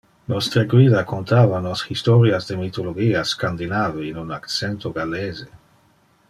[0.31, 5.49] Nostre guida contava nos historias de mythologia scandinave in un accento gallese.